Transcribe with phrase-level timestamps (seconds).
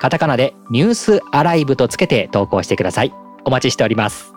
[0.00, 3.12] カタカナでニュースアライブとつけて投稿してください。
[3.44, 4.32] お待ちしております。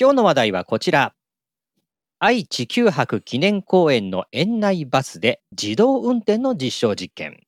[0.00, 1.14] 今日の話題はこちら。
[2.18, 7.40] 愛・知九博記念公園の園内バスで自動運転の実証実験。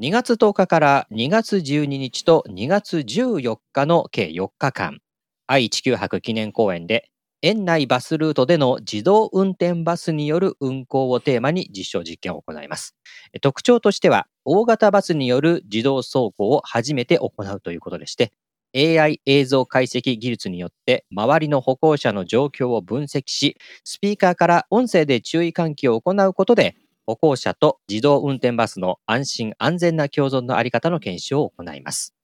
[0.00, 5.00] 2月10日から2月12日と2月14日の計4日間。
[5.46, 7.10] 愛・知九博記念公園で
[7.44, 12.96] 園内バスルートでの自動運転バスによる運行をテーマに実証実験を行います。
[13.42, 18.32] 特徴としては、大型バスによる自動走行を初めて行うということでして、
[18.74, 32.14] AI 映像解析技術によって周りの歩行者の状況を分析し、スピーカーから音声で注意喚起を行うことで、歩行者と自動運転バスの安心安全な共存のあり方の検証を行います。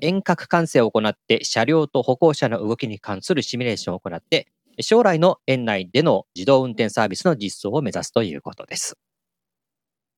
[0.00, 4.48] 遠隔管制を行って車両と歩行者の動きに関するシミュレーションを行って
[4.80, 8.96] 将来の園内での自動運転サービスの実装を目指すということです。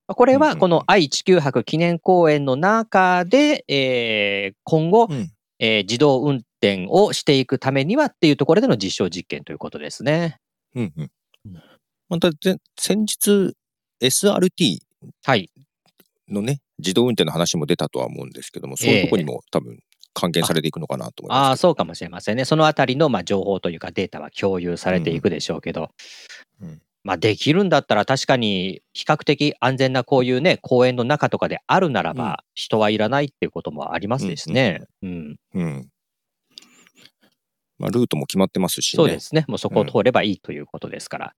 [0.08, 10.38] これはこの愛・地球博記念公園の中で、えー、今後、うん、えー、自動運転をしていくためにはっていうところでの実証実験ということですね。
[10.74, 11.10] うんうん。
[12.08, 12.30] また
[12.78, 13.54] 先日
[14.00, 14.78] SRT
[16.28, 19.80] のね、自動運転の話も出たとは思うんですけども、そういうところにも多分
[20.16, 21.38] 還元されていくのかなと思います。
[21.48, 22.46] ああ、そうかもしれませんね。
[22.46, 25.90] そのあたりのまあ情報というかデータは共有されていくでしょうけど、
[26.62, 34.86] うん、まあできるんだったら確かに比較的安全なこういうね、公園の中とかであるならば、人はいらないっていうこともありますですね。
[35.02, 35.36] うん。
[35.54, 35.88] うん。
[37.78, 38.96] まあルートも決まってますしね。
[38.96, 39.44] そうですね。
[39.48, 41.34] もうそこを通ればいいということですから。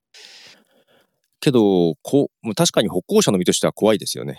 [1.41, 4.39] けど、こう、確かに歩行者の身としては怖いですよね。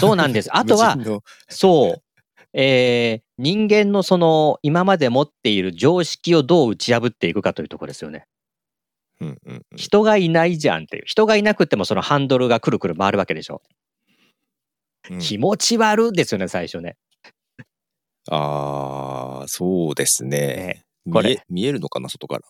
[0.00, 0.48] そうなんです。
[0.52, 0.96] あとは、
[1.48, 2.02] そう、
[2.52, 8.26] えー、人間のその今まで持っている常識をどう打ち破っていくかというところですよね。
[9.20, 11.02] うんうんうん、人がいないじゃんっていう。
[11.06, 13.62] 人がいなくてもそのハンドルがくるくる回るわけでしょ。
[15.10, 16.96] うん、気持ち悪ですよね、最初ね。
[18.30, 20.84] ああ、そうですね。
[21.06, 22.40] ねこれ見えるのかな、外か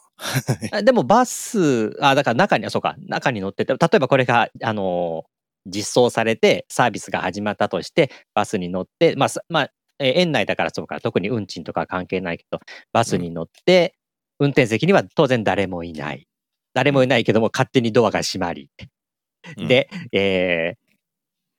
[0.71, 0.83] ら。
[0.83, 12.61] でもバス、あ、だから中に、あ、そうか、中に乗ってて、例えばこれが、あのー、実装されてサービスが始まったとしてバスに乗って、まあ、まあ、えー、園内だからそうか、特に運賃とか関係ないけど、
[12.93, 13.95] バスに乗って、
[14.39, 16.27] うん、運転席には当然誰もいない。
[16.75, 18.71] 誰もいないけども、勝手にドアが閉まり。
[19.57, 20.89] で、えー、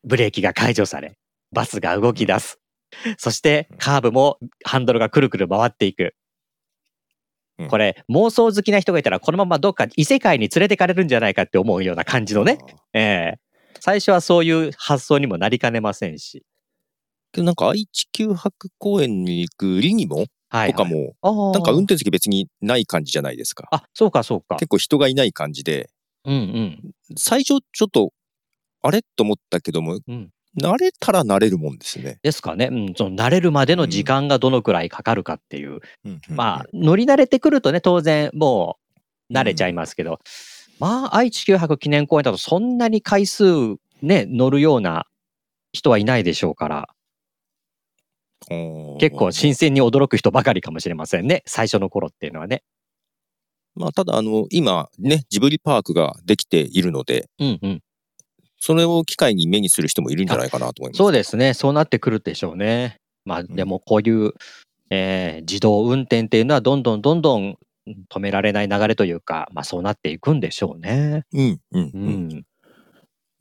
[0.03, 1.17] ブレーキが解除され、
[1.51, 2.59] バスが動き出す。
[3.17, 6.15] そして、カーブもハンドルがくるくる回っていく。
[7.67, 12.57] これ、妄想好きな人がいたら、このままどっか異世界に連れてかれるんじゃないかって思うような感じのね。
[12.93, 16.45] えー、最初はそういう発想にもなりかねませんし。
[17.31, 21.15] けどなんか愛知九博公園に行くリニモとかも、
[21.53, 23.67] なんか運転席別にない感じじゃないですか。
[23.71, 24.55] あ、そうかそうか。
[24.55, 25.89] 結構人がいない感じで。
[26.25, 26.91] うんうん。
[27.17, 28.11] 最初ちょっと、
[28.81, 32.19] あれと思ったけども、うん、慣れたら慣れるもんですね。
[32.23, 32.69] ですかね。
[32.71, 35.79] うん、その慣れるまでの時間がどのくらいかかるかっていう。
[36.05, 38.77] うん、まあ、乗り慣れてくるとね、当然も
[39.29, 40.17] う慣れちゃいますけど、うん、
[40.79, 45.05] まあ、愛知九博記念公園だとそんなに回数ね、乗るような
[45.71, 46.89] 人はいないでしょうから。
[48.99, 51.43] 結構新鮮に驚く人ばかりかもしれませんね。
[51.45, 52.63] 最初の頃っていうのはね。
[53.75, 57.81] まあ、ただ、あの、今ね、ジブリパークができているので、うんうん。
[58.59, 60.97] それを機会に目にする人もいるんじゃないかなと思います。
[60.97, 61.53] そうですね。
[61.53, 62.97] そうなってくるでしょうね。
[63.23, 64.33] まあ、でもこういう、うん、
[64.89, 67.57] えー、自動運転っていうのはどんどんどんどん
[68.09, 71.23] 止められない流れというか、まあそうなっていくんでしょうね。
[71.33, 72.43] うん、うん、うん。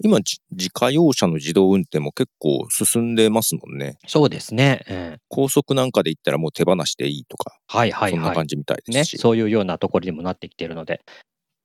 [0.01, 3.99] 今、自家用車の自動運転も結構進んでますもんね。
[4.07, 4.85] そうですね。
[4.89, 7.59] えー、高速なんかで行ったらもう手放していいとか。
[7.67, 8.13] はいはいはい。
[8.13, 9.15] そんな感じみたいですし。
[9.15, 11.01] ね、そういうようなところにもなってきているので、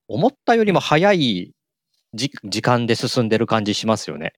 [0.07, 1.51] 思ったよりも早い
[2.13, 4.33] 時間で進んでる感じしますよね。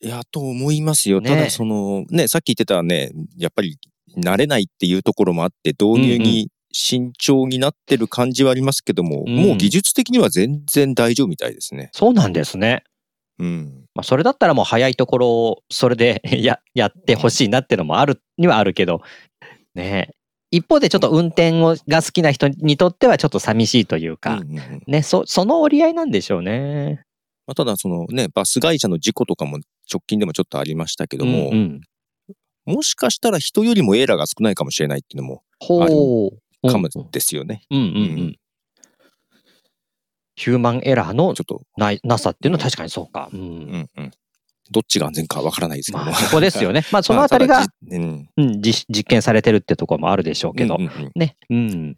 [0.00, 1.20] いや、と思いますよ。
[1.20, 3.78] ね、ただ、その、ね、さっき言ってたね、やっぱり
[4.16, 11.90] 慣れないっていうところもあって、導入に慎重になってる感じはありますけども、うんうん、もう技術的には全然大丈夫みたいですね。
[11.92, 12.84] そうなんですね。
[13.38, 13.84] うん。
[13.94, 19.02] まあ、それだったらもう早いところを、それで や、やってほしいなってのもある、にはあるけど、
[19.74, 20.10] ね
[20.52, 24.40] 一方でちょっと運転をが好きな人にとってはちょっと寂しいというか、
[24.86, 27.02] ね、そ、その折り合いなんでしょうね。
[27.46, 29.58] まあ、ただそのね、バス会社の事故とかも
[29.92, 31.80] 直近でもちょっとありましたけども、うん
[32.66, 37.62] うん、もしかしたら人よりもエラーが少ないかもしれないっていうのもあるかもですよね。
[37.70, 37.84] うんうん。
[37.84, 37.88] う
[38.22, 38.36] ん
[40.36, 43.28] ヒューマンエラーのちょっとななさっていうのは確かにそうか。
[43.32, 44.10] うん、うんうん
[44.70, 46.06] どっちが安全かわからないですけども。
[46.06, 46.84] まあ、そこですよね。
[46.90, 48.28] まあ、そのあたりが、うん、
[48.60, 50.74] 実験されてるってところもあるでしょうけど。
[50.76, 51.36] うんうんうん、ね。
[51.50, 51.96] うん。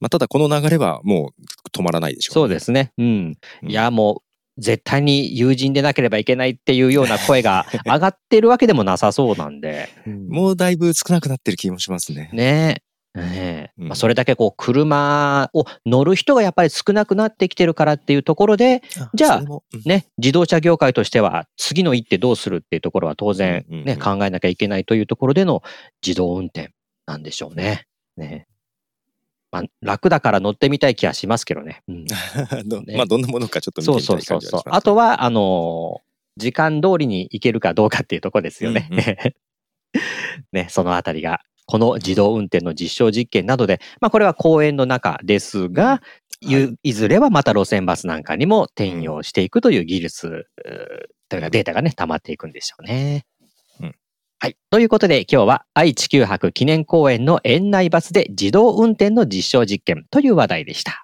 [0.00, 2.92] まあ、ただこの流れはもう止まらないでしょう、ね、そうですね。
[2.96, 3.36] うん。
[3.62, 4.22] いや、も
[4.56, 9.88] う、絶対に友人でなければいけないっていうような声が 上がってるわけでもなさそうなんで。
[10.06, 12.30] うん、もうだいぶ少なくなってる気もしますね。
[12.32, 12.82] ね
[13.22, 18.82] ねまあ、それだけこう車を乗る人がやっぱり少なくなってきてるからっていうところで、
[19.14, 19.42] じゃあ、
[19.84, 25.62] ね、自動車業界としては次の一手どうするっていうところは当然ね、考えなきゃいけないというところでの
[26.04, 26.72] 自動運転
[27.06, 27.86] なんでしょうね。
[28.16, 28.46] ね。
[29.50, 31.82] まあ、楽だから乗ってみたい気はしますけどね。
[31.88, 32.04] うん
[32.86, 34.62] ねまあ、どんなものかちょっと見てみたい感うそうそう。
[34.66, 38.88] あとは、あのー、時間通りに行けるかどうかっていうところですよね。
[38.90, 39.04] うんうん、
[40.52, 46.00] ね、そのあたりがこの自動運転の実証実験などで、まあ、これは公園の中ですが、
[46.40, 50.46] いずれはまた路線バスなんかにも転用していくという技術
[51.28, 53.26] というかデータがね、溜まっていくんでしょうね。
[53.80, 53.94] うん、
[54.38, 54.56] はい。
[54.70, 61.02] ということで今日は愛・地球博記念公園の園内バスで自動運転の実証実験という話題でした。